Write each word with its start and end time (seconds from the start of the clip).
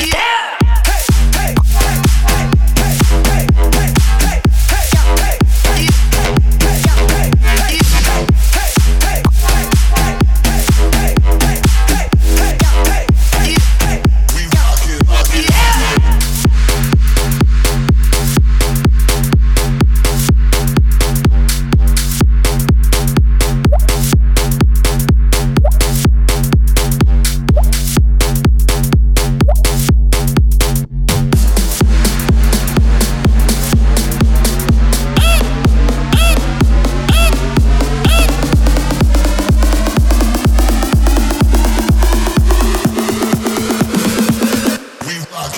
Yeah. 0.00 0.29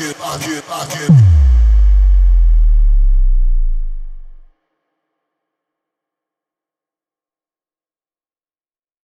I 0.00 0.02
can, 0.02 0.14
I 0.22 0.38
can, 0.38 0.62
I 0.70 0.86
can. 0.86 1.59